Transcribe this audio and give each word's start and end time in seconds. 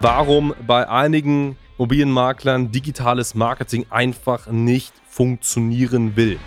warum 0.00 0.54
bei 0.66 0.88
einigen 0.88 1.56
Immobilienmaklern 1.76 2.70
digitales 2.70 3.34
Marketing 3.34 3.86
einfach 3.90 4.48
nicht 4.48 4.92
funktionieren 5.08 6.16
will. 6.16 6.38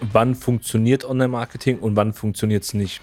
Wann 0.00 0.34
funktioniert 0.34 1.04
Online-Marketing 1.04 1.78
und 1.78 1.96
wann 1.96 2.12
funktioniert 2.12 2.64
es 2.64 2.74
nicht? 2.74 3.00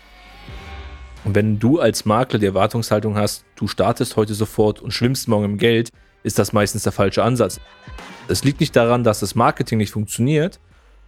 Und 1.23 1.35
wenn 1.35 1.59
du 1.59 1.79
als 1.79 2.05
Makler 2.05 2.39
die 2.39 2.45
Erwartungshaltung 2.45 3.15
hast, 3.15 3.45
du 3.55 3.67
startest 3.67 4.15
heute 4.15 4.33
sofort 4.33 4.79
und 4.81 4.91
schwimmst 4.91 5.27
morgen 5.27 5.45
im 5.45 5.57
Geld, 5.57 5.91
ist 6.23 6.39
das 6.39 6.53
meistens 6.53 6.83
der 6.83 6.91
falsche 6.91 7.23
Ansatz. 7.23 7.59
Es 8.27 8.43
liegt 8.43 8.59
nicht 8.59 8.75
daran, 8.75 9.03
dass 9.03 9.19
das 9.19 9.35
Marketing 9.35 9.77
nicht 9.77 9.91
funktioniert, 9.91 10.59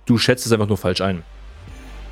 du 0.06 0.18
schätzt 0.18 0.46
es 0.46 0.52
einfach 0.52 0.68
nur 0.68 0.78
falsch 0.78 1.02
ein. 1.02 1.24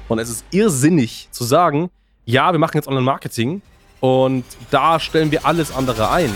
Und 0.08 0.20
es 0.20 0.30
ist 0.30 0.46
irrsinnig 0.52 1.30
zu 1.32 1.44
sagen, 1.44 1.90
ja, 2.26 2.52
wir 2.52 2.60
machen 2.60 2.78
jetzt 2.78 2.88
Online-Marketing 2.88 3.62
und 4.00 4.46
da 4.72 5.00
stellen 5.00 5.32
wir 5.32 5.46
alles 5.46 5.74
andere 5.76 6.10
ein. 6.10 6.34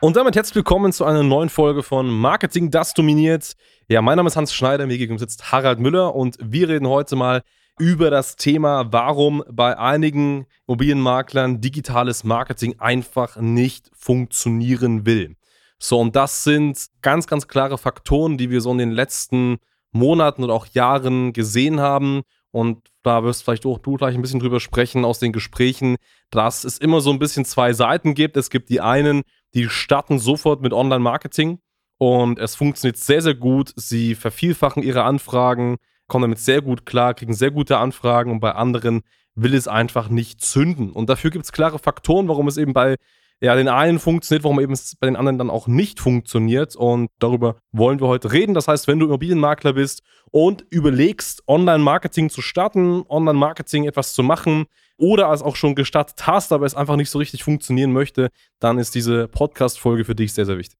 Und 0.00 0.16
damit 0.16 0.36
herzlich 0.36 0.56
willkommen 0.56 0.92
zu 0.92 1.04
einer 1.04 1.22
neuen 1.22 1.48
Folge 1.48 1.82
von 1.82 2.08
Marketing, 2.08 2.70
das 2.70 2.92
dominiert. 2.92 3.54
Ja, 3.88 4.02
mein 4.02 4.16
Name 4.16 4.28
ist 4.28 4.36
Hans 4.36 4.52
Schneider, 4.52 4.86
mir 4.86 4.98
gegenüber 4.98 5.20
sitzt 5.20 5.50
Harald 5.52 5.80
Müller 5.80 6.14
und 6.14 6.36
wir 6.40 6.68
reden 6.68 6.86
heute 6.86 7.16
mal 7.16 7.42
über 7.78 8.10
das 8.10 8.36
Thema, 8.36 8.92
warum 8.92 9.42
bei 9.50 9.78
einigen 9.78 10.46
Immobilienmaklern 10.66 11.60
digitales 11.60 12.24
Marketing 12.24 12.78
einfach 12.78 13.36
nicht 13.36 13.90
funktionieren 13.94 15.06
will. 15.06 15.36
So, 15.78 16.00
und 16.00 16.16
das 16.16 16.44
sind 16.44 16.86
ganz, 17.02 17.26
ganz 17.26 17.48
klare 17.48 17.78
Faktoren, 17.78 18.38
die 18.38 18.50
wir 18.50 18.60
so 18.60 18.72
in 18.72 18.78
den 18.78 18.92
letzten 18.92 19.58
Monaten 19.92 20.44
oder 20.44 20.54
auch 20.54 20.66
Jahren 20.66 21.32
gesehen 21.32 21.80
haben. 21.80 22.22
Und 22.56 22.90
da 23.02 23.22
wirst 23.22 23.44
vielleicht 23.44 23.66
auch 23.66 23.76
du 23.76 23.96
gleich 23.96 24.14
ein 24.14 24.22
bisschen 24.22 24.40
drüber 24.40 24.60
sprechen 24.60 25.04
aus 25.04 25.18
den 25.18 25.30
Gesprächen, 25.30 25.96
dass 26.30 26.64
es 26.64 26.78
immer 26.78 27.02
so 27.02 27.10
ein 27.10 27.18
bisschen 27.18 27.44
zwei 27.44 27.74
Seiten 27.74 28.14
gibt. 28.14 28.34
Es 28.38 28.48
gibt 28.48 28.70
die 28.70 28.80
einen, 28.80 29.24
die 29.52 29.68
starten 29.68 30.18
sofort 30.18 30.62
mit 30.62 30.72
Online-Marketing 30.72 31.58
und 31.98 32.38
es 32.38 32.54
funktioniert 32.54 32.96
sehr, 32.96 33.20
sehr 33.20 33.34
gut. 33.34 33.74
Sie 33.76 34.14
vervielfachen 34.14 34.82
ihre 34.82 35.02
Anfragen, 35.02 35.76
kommen 36.08 36.22
damit 36.22 36.38
sehr 36.38 36.62
gut 36.62 36.86
klar, 36.86 37.12
kriegen 37.12 37.34
sehr 37.34 37.50
gute 37.50 37.76
Anfragen 37.76 38.30
und 38.30 38.40
bei 38.40 38.52
anderen 38.52 39.02
will 39.34 39.52
es 39.52 39.68
einfach 39.68 40.08
nicht 40.08 40.40
zünden. 40.40 40.92
Und 40.92 41.10
dafür 41.10 41.30
gibt 41.30 41.44
es 41.44 41.52
klare 41.52 41.78
Faktoren, 41.78 42.26
warum 42.26 42.48
es 42.48 42.56
eben 42.56 42.72
bei 42.72 42.96
ja, 43.40 43.54
den 43.54 43.68
einen 43.68 43.98
funktioniert, 43.98 44.44
warum 44.44 44.60
eben 44.60 44.72
es 44.72 44.96
bei 44.96 45.06
den 45.06 45.16
anderen 45.16 45.38
dann 45.38 45.50
auch 45.50 45.66
nicht 45.66 46.00
funktioniert. 46.00 46.74
Und 46.74 47.10
darüber 47.18 47.56
wollen 47.70 48.00
wir 48.00 48.08
heute 48.08 48.32
reden. 48.32 48.54
Das 48.54 48.68
heißt, 48.68 48.88
wenn 48.88 48.98
du 48.98 49.06
Immobilienmakler 49.06 49.74
bist 49.74 50.02
und 50.30 50.64
überlegst, 50.70 51.42
Online-Marketing 51.46 52.30
zu 52.30 52.40
starten, 52.40 53.04
Online-Marketing 53.08 53.84
etwas 53.84 54.14
zu 54.14 54.22
machen 54.22 54.64
oder 54.96 55.30
es 55.32 55.42
auch 55.42 55.56
schon 55.56 55.74
gestartet 55.74 56.26
hast, 56.26 56.52
aber 56.52 56.64
es 56.64 56.74
einfach 56.74 56.96
nicht 56.96 57.10
so 57.10 57.18
richtig 57.18 57.44
funktionieren 57.44 57.92
möchte, 57.92 58.28
dann 58.58 58.78
ist 58.78 58.94
diese 58.94 59.28
Podcast-Folge 59.28 60.04
für 60.04 60.14
dich 60.14 60.32
sehr, 60.32 60.46
sehr 60.46 60.56
wichtig. 60.56 60.78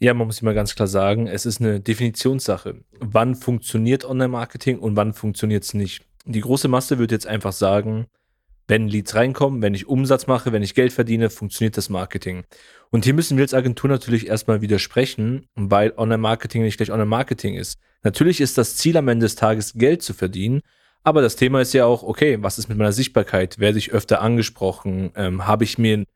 Ja, 0.00 0.14
man 0.14 0.26
muss 0.26 0.42
immer 0.42 0.54
ganz 0.54 0.74
klar 0.74 0.86
sagen, 0.86 1.26
es 1.26 1.44
ist 1.44 1.60
eine 1.60 1.80
Definitionssache. 1.80 2.84
Wann 3.00 3.34
funktioniert 3.34 4.04
Online-Marketing 4.04 4.78
und 4.78 4.94
wann 4.94 5.12
funktioniert 5.12 5.64
es 5.64 5.74
nicht? 5.74 6.04
Die 6.24 6.40
große 6.40 6.68
Masse 6.68 6.98
wird 6.98 7.10
jetzt 7.10 7.26
einfach 7.26 7.52
sagen, 7.52 8.06
wenn 8.68 8.86
Leads 8.86 9.14
reinkommen, 9.14 9.62
wenn 9.62 9.74
ich 9.74 9.88
Umsatz 9.88 10.26
mache, 10.26 10.52
wenn 10.52 10.62
ich 10.62 10.74
Geld 10.74 10.92
verdiene, 10.92 11.30
funktioniert 11.30 11.76
das 11.76 11.88
Marketing. 11.88 12.44
Und 12.90 13.04
hier 13.04 13.14
müssen 13.14 13.36
wir 13.36 13.44
als 13.44 13.54
Agentur 13.54 13.90
natürlich 13.90 14.28
erstmal 14.28 14.60
widersprechen, 14.60 15.46
weil 15.54 15.94
Online-Marketing 15.96 16.62
nicht 16.62 16.76
gleich 16.76 16.92
Online-Marketing 16.92 17.54
ist. 17.54 17.78
Natürlich 18.02 18.40
ist 18.40 18.58
das 18.58 18.76
Ziel 18.76 18.96
am 18.96 19.08
Ende 19.08 19.24
des 19.24 19.34
Tages, 19.34 19.72
Geld 19.74 20.02
zu 20.02 20.14
verdienen, 20.14 20.60
aber 21.02 21.22
das 21.22 21.36
Thema 21.36 21.62
ist 21.62 21.72
ja 21.72 21.86
auch, 21.86 22.02
okay, 22.02 22.38
was 22.42 22.58
ist 22.58 22.68
mit 22.68 22.76
meiner 22.76 22.92
Sichtbarkeit? 22.92 23.58
Werde 23.58 23.78
ich 23.78 23.92
öfter 23.92 24.20
angesprochen? 24.20 25.10
Ähm, 25.16 25.46
Habe 25.46 25.64
ich 25.64 25.78
mir 25.78 25.94
einen 25.94 26.06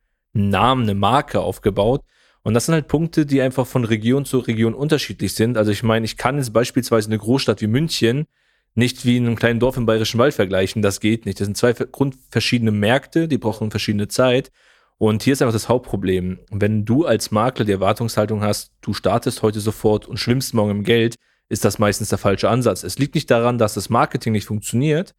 Namen, 0.50 0.82
eine 0.82 0.94
Marke 0.94 1.40
aufgebaut? 1.40 2.02
Und 2.42 2.54
das 2.54 2.66
sind 2.66 2.74
halt 2.74 2.88
Punkte, 2.88 3.24
die 3.24 3.40
einfach 3.40 3.66
von 3.66 3.84
Region 3.84 4.24
zu 4.24 4.38
Region 4.38 4.74
unterschiedlich 4.74 5.34
sind. 5.34 5.56
Also 5.56 5.70
ich 5.70 5.82
meine, 5.82 6.04
ich 6.04 6.16
kann 6.16 6.36
jetzt 6.36 6.52
beispielsweise 6.52 7.08
eine 7.08 7.18
Großstadt 7.18 7.60
wie 7.62 7.68
München 7.68 8.26
nicht 8.74 9.04
wie 9.04 9.16
in 9.16 9.26
einem 9.26 9.36
kleinen 9.36 9.60
Dorf 9.60 9.76
im 9.76 9.86
Bayerischen 9.86 10.18
Wald 10.18 10.34
vergleichen. 10.34 10.82
Das 10.82 11.00
geht 11.00 11.26
nicht. 11.26 11.40
Das 11.40 11.46
sind 11.46 11.56
zwei 11.56 11.72
grundverschiedene 11.72 12.70
Märkte, 12.70 13.28
die 13.28 13.38
brauchen 13.38 13.70
verschiedene 13.70 14.08
Zeit. 14.08 14.50
Und 14.98 15.22
hier 15.22 15.32
ist 15.32 15.42
einfach 15.42 15.52
das 15.52 15.68
Hauptproblem. 15.68 16.38
Wenn 16.50 16.84
du 16.84 17.04
als 17.04 17.30
Makler 17.30 17.64
die 17.64 17.72
Erwartungshaltung 17.72 18.42
hast, 18.42 18.72
du 18.80 18.94
startest 18.94 19.42
heute 19.42 19.60
sofort 19.60 20.06
und 20.06 20.18
schwimmst 20.18 20.54
morgen 20.54 20.70
im 20.70 20.84
Geld, 20.84 21.16
ist 21.48 21.64
das 21.64 21.78
meistens 21.78 22.08
der 22.08 22.18
falsche 22.18 22.48
Ansatz. 22.48 22.82
Es 22.82 22.98
liegt 22.98 23.14
nicht 23.14 23.30
daran, 23.30 23.58
dass 23.58 23.74
das 23.74 23.90
Marketing 23.90 24.32
nicht 24.32 24.46
funktioniert. 24.46 25.14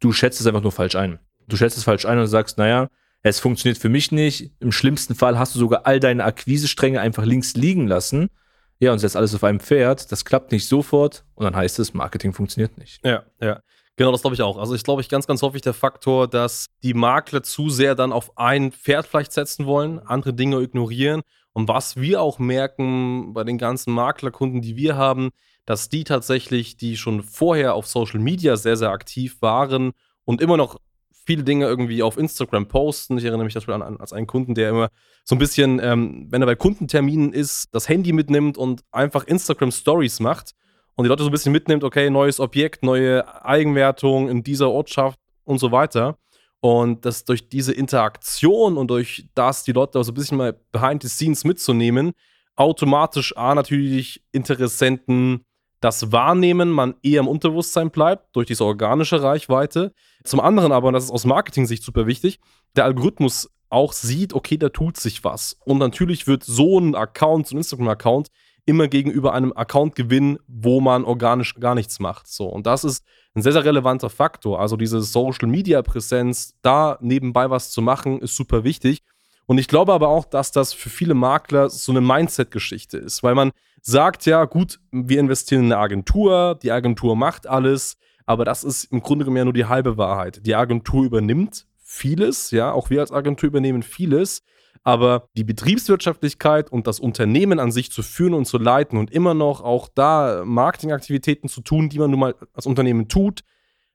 Du 0.00 0.12
schätzt 0.12 0.40
es 0.40 0.46
einfach 0.46 0.62
nur 0.62 0.72
falsch 0.72 0.94
ein. 0.94 1.18
Du 1.48 1.56
schätzt 1.56 1.76
es 1.76 1.84
falsch 1.84 2.06
ein 2.06 2.18
und 2.18 2.26
sagst, 2.26 2.58
naja, 2.58 2.88
es 3.22 3.40
funktioniert 3.40 3.78
für 3.78 3.88
mich 3.88 4.12
nicht. 4.12 4.52
Im 4.60 4.72
schlimmsten 4.72 5.14
Fall 5.14 5.38
hast 5.38 5.54
du 5.54 5.58
sogar 5.58 5.86
all 5.86 6.00
deine 6.00 6.24
Akquisestränge 6.24 7.00
einfach 7.00 7.24
links 7.24 7.54
liegen 7.54 7.86
lassen 7.86 8.30
ja, 8.80 8.92
und 8.92 8.98
setzt 8.98 9.16
alles 9.16 9.34
auf 9.34 9.44
einem 9.44 9.60
Pferd, 9.60 10.10
das 10.10 10.24
klappt 10.24 10.52
nicht 10.52 10.68
sofort 10.68 11.24
und 11.34 11.44
dann 11.44 11.56
heißt 11.56 11.78
es, 11.78 11.94
Marketing 11.94 12.32
funktioniert 12.32 12.76
nicht. 12.78 13.00
Ja, 13.04 13.24
ja. 13.40 13.60
Genau, 13.96 14.10
das 14.10 14.22
glaube 14.22 14.34
ich 14.34 14.42
auch. 14.42 14.58
Also 14.58 14.74
ich 14.74 14.82
glaube, 14.82 15.02
ich 15.02 15.08
ganz, 15.08 15.26
ganz 15.26 15.40
häufig 15.42 15.62
der 15.62 15.74
Faktor, 15.74 16.26
dass 16.26 16.66
die 16.82 16.94
Makler 16.94 17.44
zu 17.44 17.70
sehr 17.70 17.94
dann 17.94 18.12
auf 18.12 18.36
ein 18.36 18.72
Pferd 18.72 19.06
vielleicht 19.06 19.32
setzen 19.32 19.66
wollen, 19.66 20.00
andere 20.00 20.34
Dinge 20.34 20.60
ignorieren. 20.60 21.22
Und 21.52 21.68
was 21.68 21.96
wir 21.96 22.20
auch 22.20 22.40
merken 22.40 23.32
bei 23.34 23.44
den 23.44 23.56
ganzen 23.56 23.92
Maklerkunden, 23.92 24.62
die 24.62 24.76
wir 24.76 24.96
haben, 24.96 25.30
dass 25.64 25.88
die 25.88 26.02
tatsächlich, 26.02 26.76
die 26.76 26.96
schon 26.96 27.22
vorher 27.22 27.74
auf 27.74 27.86
Social 27.86 28.18
Media 28.18 28.56
sehr, 28.56 28.76
sehr 28.76 28.90
aktiv 28.90 29.40
waren 29.40 29.92
und 30.24 30.40
immer 30.40 30.56
noch 30.56 30.80
viele 31.24 31.42
Dinge 31.42 31.66
irgendwie 31.66 32.02
auf 32.02 32.16
Instagram 32.16 32.68
posten. 32.68 33.18
Ich 33.18 33.24
erinnere 33.24 33.44
mich 33.44 33.52
zum 33.52 33.60
Beispiel 33.60 33.74
an, 33.74 33.96
als 33.98 34.12
einen 34.12 34.26
Kunden, 34.26 34.54
der 34.54 34.70
immer 34.70 34.88
so 35.24 35.34
ein 35.34 35.38
bisschen, 35.38 35.80
ähm, 35.82 36.26
wenn 36.30 36.42
er 36.42 36.46
bei 36.46 36.54
Kundenterminen 36.54 37.32
ist, 37.32 37.68
das 37.72 37.88
Handy 37.88 38.12
mitnimmt 38.12 38.58
und 38.58 38.82
einfach 38.92 39.24
Instagram 39.24 39.72
Stories 39.72 40.20
macht 40.20 40.52
und 40.94 41.04
die 41.04 41.08
Leute 41.08 41.22
so 41.22 41.28
ein 41.28 41.32
bisschen 41.32 41.52
mitnimmt, 41.52 41.84
okay, 41.84 42.10
neues 42.10 42.40
Objekt, 42.40 42.82
neue 42.82 43.44
Eigenwertung 43.44 44.28
in 44.28 44.42
dieser 44.42 44.70
Ortschaft 44.70 45.18
und 45.44 45.58
so 45.58 45.72
weiter. 45.72 46.18
Und 46.60 47.04
dass 47.04 47.24
durch 47.24 47.48
diese 47.48 47.74
Interaktion 47.74 48.78
und 48.78 48.88
durch 48.88 49.28
das 49.34 49.64
die 49.64 49.72
Leute 49.72 50.02
so 50.02 50.12
ein 50.12 50.14
bisschen 50.14 50.38
mal 50.38 50.58
behind 50.72 51.02
the 51.02 51.08
scenes 51.08 51.44
mitzunehmen, 51.44 52.12
automatisch 52.56 53.36
A, 53.36 53.54
natürlich 53.54 54.22
Interessenten 54.32 55.44
das 55.84 56.12
Wahrnehmen 56.12 56.70
man 56.70 56.94
eher 57.02 57.20
im 57.20 57.28
Unterbewusstsein 57.28 57.90
bleibt, 57.90 58.34
durch 58.34 58.46
diese 58.46 58.64
organische 58.64 59.22
Reichweite. 59.22 59.92
Zum 60.24 60.40
anderen 60.40 60.72
aber, 60.72 60.88
und 60.88 60.94
das 60.94 61.04
ist 61.04 61.10
aus 61.10 61.26
Marketing-Sicht 61.26 61.82
super 61.82 62.06
wichtig, 62.06 62.40
der 62.74 62.84
Algorithmus 62.84 63.50
auch 63.68 63.92
sieht, 63.92 64.32
okay, 64.32 64.56
da 64.56 64.70
tut 64.70 64.96
sich 64.96 65.24
was. 65.24 65.58
Und 65.66 65.76
natürlich 65.78 66.26
wird 66.26 66.42
so 66.42 66.78
ein 66.78 66.94
Account, 66.94 67.48
so 67.48 67.54
ein 67.54 67.58
Instagram-Account, 67.58 68.28
immer 68.64 68.88
gegenüber 68.88 69.34
einem 69.34 69.52
Account 69.54 69.94
gewinnen, 69.94 70.38
wo 70.46 70.80
man 70.80 71.04
organisch 71.04 71.54
gar 71.56 71.74
nichts 71.74 72.00
macht. 72.00 72.28
So. 72.28 72.46
Und 72.46 72.66
das 72.66 72.84
ist 72.84 73.04
ein 73.34 73.42
sehr, 73.42 73.52
sehr 73.52 73.66
relevanter 73.66 74.08
Faktor. 74.08 74.60
Also 74.60 74.78
diese 74.78 75.02
Social-Media-Präsenz, 75.02 76.54
da 76.62 76.96
nebenbei 77.02 77.50
was 77.50 77.72
zu 77.72 77.82
machen, 77.82 78.20
ist 78.20 78.36
super 78.36 78.64
wichtig. 78.64 79.02
Und 79.46 79.58
ich 79.58 79.68
glaube 79.68 79.92
aber 79.92 80.08
auch, 80.08 80.24
dass 80.24 80.52
das 80.52 80.72
für 80.72 80.90
viele 80.90 81.14
Makler 81.14 81.68
so 81.68 81.92
eine 81.92 82.00
Mindset-Geschichte 82.00 82.98
ist, 82.98 83.22
weil 83.22 83.34
man 83.34 83.52
sagt 83.82 84.24
ja, 84.26 84.44
gut, 84.44 84.80
wir 84.90 85.20
investieren 85.20 85.64
in 85.64 85.72
eine 85.72 85.80
Agentur, 85.80 86.58
die 86.62 86.72
Agentur 86.72 87.16
macht 87.16 87.46
alles, 87.46 87.96
aber 88.26 88.44
das 88.44 88.64
ist 88.64 88.84
im 88.84 89.02
Grunde 89.02 89.24
genommen 89.24 89.36
ja 89.36 89.44
nur 89.44 89.52
die 89.52 89.66
halbe 89.66 89.98
Wahrheit. 89.98 90.46
Die 90.46 90.54
Agentur 90.54 91.04
übernimmt 91.04 91.66
vieles, 91.76 92.50
ja, 92.50 92.72
auch 92.72 92.88
wir 92.88 93.00
als 93.00 93.12
Agentur 93.12 93.48
übernehmen 93.48 93.82
vieles, 93.82 94.42
aber 94.82 95.28
die 95.36 95.44
Betriebswirtschaftlichkeit 95.44 96.72
und 96.72 96.86
das 96.86 97.00
Unternehmen 97.00 97.58
an 97.58 97.72
sich 97.72 97.90
zu 97.90 98.02
führen 98.02 98.34
und 98.34 98.46
zu 98.46 98.58
leiten 98.58 98.98
und 98.98 99.10
immer 99.10 99.34
noch 99.34 99.62
auch 99.62 99.88
da 99.94 100.42
Marketingaktivitäten 100.44 101.48
zu 101.48 101.60
tun, 101.60 101.88
die 101.88 101.98
man 101.98 102.10
nun 102.10 102.20
mal 102.20 102.34
als 102.54 102.66
Unternehmen 102.66 103.08
tut, 103.08 103.42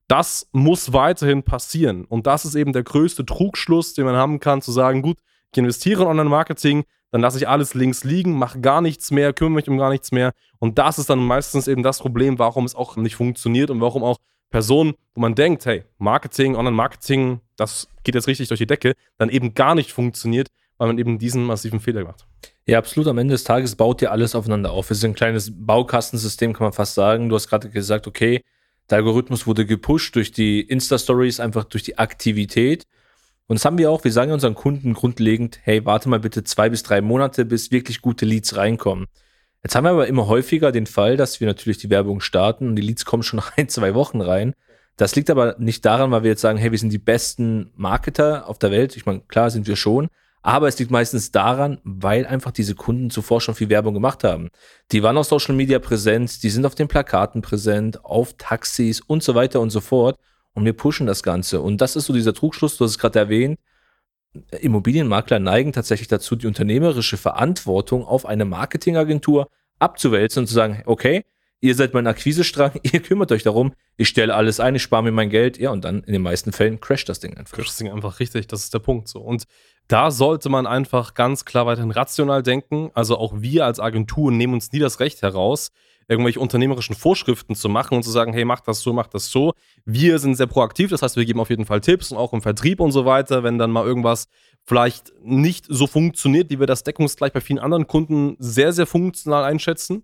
das 0.08 0.50
muss 0.52 0.92
weiterhin 0.92 1.44
passieren. 1.44 2.06
Und 2.06 2.26
das 2.26 2.44
ist 2.44 2.56
eben 2.56 2.74
der 2.74 2.84
größte 2.84 3.26
Trugschluss, 3.26 3.94
den 3.94 4.06
man 4.06 4.16
haben 4.16 4.40
kann, 4.40 4.62
zu 4.62 4.72
sagen, 4.72 5.04
gut, 5.04 5.20
ich 5.52 5.58
investiere 5.58 6.04
in 6.04 6.08
Online-Marketing, 6.10 6.84
dann 7.12 7.22
lasse 7.22 7.38
ich 7.38 7.48
alles 7.48 7.74
links 7.74 8.04
liegen, 8.04 8.34
mache 8.38 8.60
gar 8.60 8.81
nichts 8.81 9.12
mehr, 9.12 9.34
kümmere 9.34 9.56
mich 9.56 9.69
um 9.69 9.78
gar 9.78 9.90
nichts 9.90 10.12
mehr. 10.12 10.34
Und 10.60 10.78
das 10.78 11.00
ist 11.00 11.10
dann 11.10 11.19
meistens 11.19 11.68
eben 11.68 11.81
das 11.81 12.00
Problem, 12.00 12.38
warum 12.38 12.66
es 12.66 12.75
auch 12.75 12.98
nicht 12.98 13.16
funktioniert 13.16 13.69
und 13.69 13.81
warum 13.81 14.04
auch 14.04 14.18
Personen, 14.51 14.94
wo 15.13 15.22
man 15.22 15.36
denkt, 15.36 15.66
hey, 15.66 15.84
Marketing, 15.98 16.56
Online-Marketing, 16.56 17.40
das 17.56 17.88
geht 18.04 18.16
jetzt 18.16 18.28
richtig 18.28 18.48
durch 18.48 18.60
die 18.60 18.68
Decke, 18.68 18.94
dann 19.18 19.30
eben 19.30 19.54
gar 19.54 19.75
nicht 19.75 19.92
funktioniert, 19.92 20.50
weil 20.78 20.88
man 20.88 20.98
eben 20.98 21.19
diesen 21.19 21.46
massiven 21.46 21.80
Fehler 21.80 22.04
macht. 22.04 22.25
Ja, 22.66 22.78
absolut. 22.78 23.07
Am 23.07 23.18
Ende 23.18 23.34
des 23.34 23.44
Tages 23.44 23.75
baut 23.75 24.02
ja 24.02 24.12
alles 24.12 24.36
aufeinander 24.36 24.72
auf. 24.72 24.92
Es 24.92 25.00
ist 25.00 25.06
ein 25.06 25.16
kleines 25.16 25.52
Baukastensystem, 25.54 26.54
kann 26.54 26.66
man 26.66 26.74
fast 26.74 26.94
sagen. 26.94 27.30
Du 27.30 27.36
hast 27.36 27.48
gerade 27.48 27.69
gesagt, 27.69 28.07
okay, 28.07 28.44
der 28.90 29.00
Algorithmus 29.00 29.48
wurde 29.48 29.66
gepusht 29.66 30.16
durch 30.16 30.31
die 30.31 30.62
Insta-Stories, 30.62 31.40
einfach 31.40 31.63
durch 31.63 31.84
die 31.84 31.98
Aktivität. 31.98 32.86
Und 33.50 33.56
das 33.56 33.66
haben 33.66 33.80
wir 33.80 33.90
auch, 33.90 34.04
wir 34.04 34.12
sagen 34.12 34.31
unseren 34.31 34.54
Kunden 34.54 34.94
grundlegend, 34.94 35.60
hey, 35.63 35.84
warte 35.84 36.07
mal 36.07 36.19
bitte 36.19 36.44
zwei 36.44 36.69
bis 36.69 36.84
drei 36.84 37.01
Monate, 37.01 37.46
bis 37.46 37.72
wirklich 37.72 38.00
gute 38.00 38.24
Leads 38.24 38.56
reinkommen. 38.56 39.07
Jetzt 39.63 39.75
haben 39.75 39.86
wir 39.86 39.90
aber 39.90 40.06
immer 40.06 40.28
häufiger 40.28 40.72
den 40.72 40.86
Fall, 40.86 41.18
dass 41.18 41.40
wir 41.40 41.48
natürlich 41.48 41.80
die 41.80 41.90
Werbung 41.90 42.22
starten 42.22 42.68
und 42.68 42.75
die 42.75 42.84
Leads 42.84 43.06
kommen 43.06 43.24
schon 43.24 43.42
ein, 43.57 43.68
zwei 43.68 43.96
Wochen 43.96 44.22
rein. 44.22 44.54
Das 44.98 45.16
liegt 45.16 45.31
aber 45.31 45.56
nicht 45.57 45.84
daran, 45.84 46.12
weil 46.12 46.22
wir 46.22 46.30
jetzt 46.30 46.42
sagen, 46.42 46.60
hey, 46.60 46.69
wir 46.69 46.78
sind 46.78 46.94
die 46.94 47.00
besten 47.00 47.72
Marketer 47.75 48.48
auf 48.48 48.60
der 48.60 48.69
Welt. 48.69 48.96
Ich 48.96 49.07
meine, 49.07 49.22
klar 49.22 49.50
sind 49.50 49.66
wir 49.66 49.75
schon, 49.75 50.10
Aber 50.42 50.68
es 50.68 50.78
liegt 50.78 50.92
meistens 50.92 51.31
daran, 51.31 51.80
weil 51.84 52.28
einfach 52.28 52.52
diese 52.52 52.75
Kunden 52.75 53.10
zuvor 53.10 53.42
schon 53.42 53.56
viel 53.56 53.69
Werbung 53.69 53.95
gemacht 53.95 54.24
haben. 54.24 54.50
Die 54.92 55.02
waren 55.02 55.18
auf 55.18 55.25
Social 55.25 55.56
Media 55.56 55.80
präsent, 55.80 56.44
die 56.44 56.50
sind 56.50 56.66
auf 56.68 56.75
den 56.75 56.88
Plakaten 56.88 57.42
präsent, 57.42 58.06
auf 58.06 58.36
Taxis 58.38 59.02
und 59.02 59.24
so 59.24 59.34
weiter 59.36 59.60
und 59.60 59.72
so 59.72 59.81
fort. 59.81 60.18
Und 60.59 60.65
wir 60.65 60.73
pushen 60.73 61.07
das 61.07 61.23
Ganze. 61.23 61.61
Und 61.61 61.79
das 61.79 61.95
ist 61.95 62.07
so 62.07 62.13
dieser 62.13 62.33
Trugschluss, 62.33 62.75
du 62.75 62.83
hast 62.83 62.91
es 62.91 63.00
gerade 63.00 63.17
erwähnt. 63.17 63.59
Immobilienmakler 64.59 65.39
neigen 65.39 65.71
tatsächlich 65.71 66.09
dazu, 66.09 66.35
die 66.35 66.47
unternehmerische 66.47 67.15
Verantwortung 67.15 68.03
auf 68.03 68.25
eine 68.25 68.44
Marketingagentur 68.44 69.50
abzuwälzen 69.79 70.41
und 70.41 70.47
zu 70.47 70.53
sagen, 70.53 70.83
okay, 70.85 71.23
ihr 71.61 71.75
seid 71.75 71.94
mein 71.94 72.07
Akquisestrang, 72.07 72.71
ihr 72.83 73.01
kümmert 73.01 73.31
euch 73.31 73.44
darum, 73.44 73.73
ich 73.97 74.07
stelle 74.07 74.33
alles 74.33 74.59
ein, 74.59 74.75
ich 74.75 74.83
spare 74.83 75.03
mir 75.03 75.11
mein 75.11 75.29
Geld, 75.29 75.57
ja, 75.57 75.71
und 75.71 75.83
dann 75.83 76.03
in 76.03 76.13
den 76.13 76.21
meisten 76.21 76.51
Fällen 76.51 76.79
crasht 76.79 77.09
das 77.09 77.19
Ding 77.19 77.38
einfach. 77.38 77.57
Crasht 77.57 77.69
das 77.69 77.77
Ding 77.77 77.91
einfach 77.91 78.19
richtig, 78.19 78.47
das 78.47 78.63
ist 78.63 78.73
der 78.73 78.79
Punkt 78.79 79.07
so. 79.07 79.19
Und 79.19 79.44
da 79.88 80.11
sollte 80.11 80.50
man 80.50 80.67
einfach 80.67 81.15
ganz 81.15 81.45
klar 81.45 81.65
weiterhin 81.65 81.91
rational 81.91 82.44
denken. 82.44 82.91
Also 82.94 83.17
auch 83.17 83.41
wir 83.41 83.65
als 83.65 83.79
Agentur 83.79 84.31
nehmen 84.31 84.53
uns 84.53 84.71
nie 84.71 84.79
das 84.79 85.00
Recht 85.00 85.23
heraus, 85.23 85.71
irgendwelche 86.07 86.39
unternehmerischen 86.39 86.95
Vorschriften 86.95 87.56
zu 87.56 87.69
machen 87.69 87.95
und 87.95 88.03
zu 88.03 88.11
sagen, 88.11 88.33
hey, 88.33 88.45
mach 88.45 88.61
das 88.61 88.81
so, 88.81 88.94
mach 88.94 89.07
das 89.07 89.31
so. 89.31 89.53
Wir 89.85 90.19
sind 90.19 90.35
sehr 90.35 90.47
proaktiv, 90.47 90.89
das 90.91 91.01
heißt, 91.01 91.15
wir 91.17 91.25
geben 91.25 91.39
auf 91.39 91.50
jeden 91.50 91.65
Fall 91.65 91.81
Tipps 91.81 92.11
und 92.11 92.17
auch 92.17 92.33
im 92.33 92.41
Vertrieb 92.41 92.79
und 92.79 92.91
so 92.91 93.06
weiter, 93.06 93.44
wenn 93.44 93.57
dann 93.57 93.71
mal 93.71 93.85
irgendwas 93.85 94.27
vielleicht 94.63 95.11
nicht 95.23 95.65
so 95.67 95.88
funktioniert, 95.88 96.50
wie 96.50 96.59
wir 96.59 96.67
das 96.67 96.83
deckungsgleich 96.83 97.33
bei 97.33 97.41
vielen 97.41 97.59
anderen 97.59 97.88
Kunden 97.88 98.35
sehr, 98.39 98.73
sehr 98.73 98.85
funktional 98.85 99.44
einschätzen. 99.44 100.03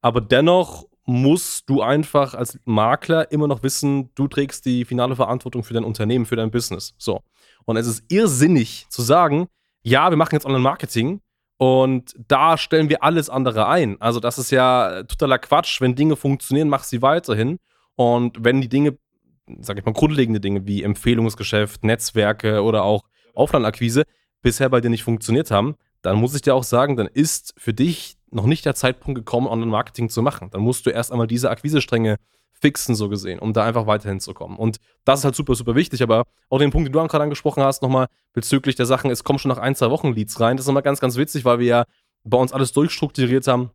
Aber 0.00 0.20
dennoch 0.20 0.86
musst 1.06 1.68
du 1.68 1.82
einfach 1.82 2.34
als 2.34 2.58
Makler 2.64 3.30
immer 3.30 3.46
noch 3.46 3.62
wissen, 3.62 4.10
du 4.14 4.26
trägst 4.28 4.64
die 4.64 4.84
finale 4.84 5.16
Verantwortung 5.16 5.62
für 5.62 5.74
dein 5.74 5.84
Unternehmen, 5.84 6.26
für 6.26 6.36
dein 6.36 6.50
Business. 6.50 6.94
So. 6.98 7.20
Und 7.64 7.76
es 7.76 7.86
ist 7.86 8.04
irrsinnig 8.08 8.86
zu 8.88 9.02
sagen, 9.02 9.48
ja, 9.82 10.10
wir 10.10 10.16
machen 10.16 10.34
jetzt 10.34 10.46
Online-Marketing 10.46 11.20
und 11.58 12.14
da 12.26 12.56
stellen 12.56 12.88
wir 12.88 13.02
alles 13.02 13.30
andere 13.30 13.68
ein. 13.68 14.00
Also, 14.00 14.18
das 14.18 14.38
ist 14.38 14.50
ja 14.50 15.02
totaler 15.04 15.38
Quatsch. 15.38 15.80
Wenn 15.80 15.94
Dinge 15.94 16.16
funktionieren, 16.16 16.68
mach 16.68 16.84
sie 16.84 17.02
weiterhin. 17.02 17.58
Und 17.96 18.42
wenn 18.42 18.60
die 18.60 18.68
Dinge, 18.68 18.98
sag 19.60 19.78
ich 19.78 19.84
mal, 19.84 19.92
grundlegende 19.92 20.40
Dinge 20.40 20.66
wie 20.66 20.82
Empfehlungsgeschäft, 20.82 21.84
Netzwerke 21.84 22.62
oder 22.62 22.82
auch 22.82 23.04
Offline-Akquise 23.34 24.04
bisher 24.42 24.68
bei 24.68 24.80
dir 24.80 24.90
nicht 24.90 25.04
funktioniert 25.04 25.50
haben, 25.50 25.76
dann 26.02 26.16
muss 26.16 26.34
ich 26.34 26.42
dir 26.42 26.54
auch 26.54 26.64
sagen, 26.64 26.96
dann 26.96 27.06
ist 27.06 27.54
für 27.56 27.72
dich 27.72 28.13
noch 28.34 28.46
nicht 28.46 28.64
der 28.64 28.74
Zeitpunkt 28.74 29.18
gekommen, 29.18 29.46
Online-Marketing 29.46 30.08
zu 30.08 30.22
machen. 30.22 30.50
Dann 30.50 30.60
musst 30.60 30.86
du 30.86 30.90
erst 30.90 31.12
einmal 31.12 31.26
diese 31.26 31.50
Akquisestränge 31.50 32.16
fixen, 32.60 32.94
so 32.94 33.08
gesehen, 33.08 33.38
um 33.38 33.52
da 33.52 33.64
einfach 33.64 33.86
weiterhin 33.86 34.20
zu 34.20 34.32
kommen. 34.32 34.56
Und 34.56 34.78
das 35.04 35.20
ist 35.20 35.24
halt 35.24 35.34
super, 35.34 35.54
super 35.54 35.74
wichtig. 35.74 36.02
Aber 36.02 36.24
auch 36.48 36.58
den 36.58 36.70
Punkt, 36.70 36.88
den 36.88 36.92
du 36.92 37.06
gerade 37.06 37.24
angesprochen 37.24 37.62
hast, 37.62 37.82
nochmal 37.82 38.06
bezüglich 38.32 38.74
der 38.74 38.86
Sachen, 38.86 39.10
es 39.10 39.24
kommen 39.24 39.38
schon 39.38 39.50
nach 39.50 39.58
ein, 39.58 39.74
zwei 39.74 39.90
Wochen 39.90 40.12
Leads 40.12 40.40
rein. 40.40 40.56
Das 40.56 40.66
ist 40.66 40.70
immer 40.70 40.82
ganz, 40.82 41.00
ganz 41.00 41.16
witzig, 41.16 41.44
weil 41.44 41.58
wir 41.58 41.66
ja 41.66 41.84
bei 42.24 42.38
uns 42.38 42.52
alles 42.52 42.72
durchstrukturiert 42.72 43.46
haben. 43.46 43.70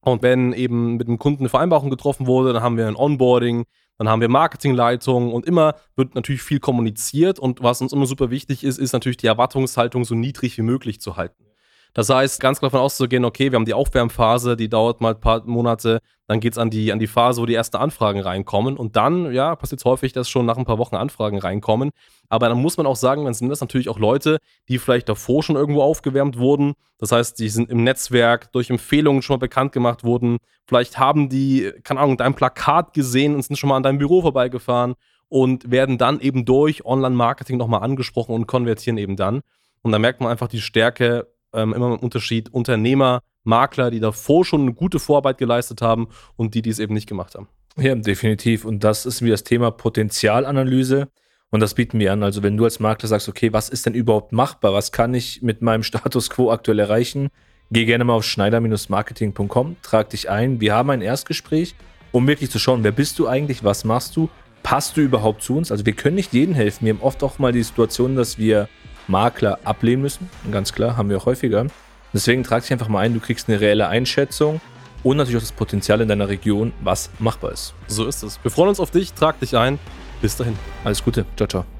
Und 0.00 0.22
wenn 0.22 0.54
eben 0.54 0.96
mit 0.96 1.06
dem 1.06 1.18
Kunden 1.18 1.42
eine 1.42 1.50
Vereinbarung 1.50 1.90
getroffen 1.90 2.26
wurde, 2.26 2.54
dann 2.54 2.62
haben 2.62 2.78
wir 2.78 2.88
ein 2.88 2.96
Onboarding, 2.96 3.66
dann 3.98 4.08
haben 4.08 4.22
wir 4.22 4.30
Marketingleitung 4.30 5.34
und 5.34 5.44
immer 5.44 5.74
wird 5.94 6.14
natürlich 6.14 6.40
viel 6.40 6.60
kommuniziert. 6.60 7.38
Und 7.38 7.62
was 7.62 7.82
uns 7.82 7.92
immer 7.92 8.06
super 8.06 8.30
wichtig 8.30 8.64
ist, 8.64 8.78
ist 8.78 8.94
natürlich 8.94 9.18
die 9.18 9.26
Erwartungshaltung 9.26 10.04
so 10.04 10.14
niedrig 10.14 10.56
wie 10.56 10.62
möglich 10.62 11.00
zu 11.02 11.16
halten. 11.16 11.49
Das 11.92 12.08
heißt, 12.08 12.40
ganz 12.40 12.58
klar 12.58 12.70
davon 12.70 12.84
auszugehen, 12.84 13.24
okay, 13.24 13.50
wir 13.50 13.56
haben 13.56 13.64
die 13.64 13.74
Aufwärmphase, 13.74 14.56
die 14.56 14.68
dauert 14.68 15.00
mal 15.00 15.14
ein 15.14 15.20
paar 15.20 15.44
Monate, 15.44 16.00
dann 16.28 16.38
geht 16.38 16.52
es 16.52 16.58
an 16.58 16.70
die, 16.70 16.92
an 16.92 17.00
die 17.00 17.08
Phase, 17.08 17.42
wo 17.42 17.46
die 17.46 17.54
ersten 17.54 17.76
Anfragen 17.76 18.20
reinkommen. 18.20 18.76
Und 18.76 18.94
dann, 18.94 19.32
ja, 19.32 19.56
passiert 19.56 19.80
es 19.80 19.84
häufig, 19.84 20.12
dass 20.12 20.28
schon 20.28 20.46
nach 20.46 20.56
ein 20.56 20.64
paar 20.64 20.78
Wochen 20.78 20.94
Anfragen 20.94 21.38
reinkommen. 21.38 21.90
Aber 22.28 22.48
dann 22.48 22.58
muss 22.58 22.76
man 22.76 22.86
auch 22.86 22.94
sagen, 22.94 23.24
dann 23.24 23.34
sind 23.34 23.48
das 23.48 23.60
natürlich 23.60 23.88
auch 23.88 23.98
Leute, 23.98 24.38
die 24.68 24.78
vielleicht 24.78 25.08
davor 25.08 25.42
schon 25.42 25.56
irgendwo 25.56 25.82
aufgewärmt 25.82 26.38
wurden. 26.38 26.74
Das 26.98 27.10
heißt, 27.10 27.40
die 27.40 27.48
sind 27.48 27.68
im 27.68 27.82
Netzwerk 27.82 28.52
durch 28.52 28.70
Empfehlungen 28.70 29.22
schon 29.22 29.34
mal 29.34 29.40
bekannt 29.40 29.72
gemacht 29.72 30.04
worden. 30.04 30.38
Vielleicht 30.68 31.00
haben 31.00 31.28
die, 31.28 31.72
keine 31.82 31.98
Ahnung, 31.98 32.16
dein 32.16 32.34
Plakat 32.34 32.94
gesehen 32.94 33.34
und 33.34 33.42
sind 33.42 33.56
schon 33.56 33.68
mal 33.68 33.76
an 33.76 33.82
deinem 33.82 33.98
Büro 33.98 34.22
vorbeigefahren 34.22 34.94
und 35.28 35.68
werden 35.70 35.98
dann 35.98 36.20
eben 36.20 36.44
durch 36.44 36.84
Online-Marketing 36.84 37.56
nochmal 37.56 37.82
angesprochen 37.82 38.36
und 38.36 38.46
konvertieren 38.46 38.98
eben 38.98 39.16
dann. 39.16 39.40
Und 39.82 39.90
da 39.90 39.98
merkt 39.98 40.20
man 40.20 40.30
einfach 40.30 40.48
die 40.48 40.60
Stärke 40.60 41.26
ähm, 41.54 41.72
immer 41.72 41.94
im 41.94 41.98
Unterschied 41.98 42.52
Unternehmer, 42.52 43.20
Makler, 43.44 43.90
die 43.90 44.00
davor 44.00 44.44
schon 44.44 44.62
eine 44.62 44.74
gute 44.74 44.98
Vorarbeit 44.98 45.38
geleistet 45.38 45.82
haben 45.82 46.08
und 46.36 46.54
die, 46.54 46.62
die 46.62 46.70
es 46.70 46.78
eben 46.78 46.94
nicht 46.94 47.08
gemacht 47.08 47.34
haben. 47.34 47.48
Ja, 47.76 47.94
definitiv. 47.94 48.64
Und 48.64 48.84
das 48.84 49.06
ist 49.06 49.22
wie 49.22 49.30
das 49.30 49.44
Thema 49.44 49.70
Potenzialanalyse. 49.70 51.08
Und 51.50 51.60
das 51.60 51.74
bieten 51.74 51.98
wir 51.98 52.12
an. 52.12 52.22
Also 52.22 52.42
wenn 52.42 52.56
du 52.56 52.64
als 52.64 52.80
Makler 52.80 53.08
sagst, 53.08 53.28
okay, 53.28 53.52
was 53.52 53.68
ist 53.68 53.86
denn 53.86 53.94
überhaupt 53.94 54.32
machbar? 54.32 54.72
Was 54.72 54.92
kann 54.92 55.14
ich 55.14 55.42
mit 55.42 55.62
meinem 55.62 55.82
Status 55.82 56.30
quo 56.30 56.50
aktuell 56.50 56.78
erreichen? 56.78 57.28
Geh 57.72 57.84
gerne 57.84 58.04
mal 58.04 58.14
auf 58.14 58.24
schneider-marketing.com, 58.24 59.76
trag 59.82 60.10
dich 60.10 60.28
ein. 60.28 60.60
Wir 60.60 60.74
haben 60.74 60.90
ein 60.90 61.02
Erstgespräch, 61.02 61.76
um 62.10 62.26
wirklich 62.26 62.50
zu 62.50 62.58
schauen, 62.58 62.82
wer 62.82 62.90
bist 62.90 63.18
du 63.20 63.28
eigentlich, 63.28 63.62
was 63.62 63.84
machst 63.84 64.16
du, 64.16 64.28
passt 64.64 64.96
du 64.96 65.00
überhaupt 65.00 65.42
zu 65.42 65.56
uns? 65.56 65.70
Also 65.70 65.86
wir 65.86 65.92
können 65.92 66.16
nicht 66.16 66.32
jedem 66.32 66.54
helfen. 66.54 66.84
Wir 66.84 66.94
haben 66.94 67.02
oft 67.02 67.22
auch 67.22 67.38
mal 67.38 67.52
die 67.52 67.62
Situation, 67.62 68.16
dass 68.16 68.38
wir 68.38 68.68
Makler 69.10 69.58
ablehnen 69.64 70.02
müssen. 70.02 70.30
Ganz 70.50 70.72
klar, 70.72 70.96
haben 70.96 71.10
wir 71.10 71.18
auch 71.18 71.26
häufiger. 71.26 71.66
Deswegen 72.12 72.42
trag 72.42 72.62
dich 72.62 72.72
einfach 72.72 72.88
mal 72.88 73.00
ein, 73.00 73.14
du 73.14 73.20
kriegst 73.20 73.48
eine 73.48 73.60
reelle 73.60 73.88
Einschätzung 73.88 74.60
und 75.02 75.16
natürlich 75.16 75.36
auch 75.36 75.42
das 75.42 75.52
Potenzial 75.52 76.00
in 76.00 76.08
deiner 76.08 76.28
Region, 76.28 76.72
was 76.80 77.10
machbar 77.18 77.52
ist. 77.52 77.74
So 77.86 78.06
ist 78.06 78.22
es. 78.22 78.42
Wir 78.42 78.50
freuen 78.50 78.70
uns 78.70 78.80
auf 78.80 78.90
dich, 78.90 79.12
trag 79.12 79.38
dich 79.40 79.56
ein. 79.56 79.78
Bis 80.20 80.36
dahin. 80.36 80.56
Alles 80.84 81.02
Gute. 81.02 81.24
Ciao, 81.36 81.48
ciao. 81.48 81.79